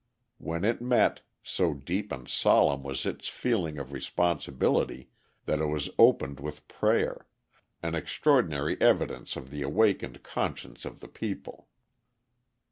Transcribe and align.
When 0.39 0.63
it 0.65 0.81
met, 0.81 1.21
so 1.43 1.75
deep 1.75 2.11
and 2.11 2.27
solemn 2.27 2.81
was 2.81 3.05
its 3.05 3.27
feeling 3.27 3.77
of 3.77 3.93
responsibility 3.93 5.11
that 5.45 5.59
it 5.59 5.67
was 5.67 5.91
opened 5.99 6.39
with 6.39 6.67
prayer, 6.67 7.27
an 7.83 7.93
extraordinary 7.93 8.81
evidence 8.81 9.35
of 9.35 9.51
the 9.51 9.61
awakened 9.61 10.23
conscience 10.23 10.85
of 10.85 11.01
the 11.01 11.07
people. 11.07 11.67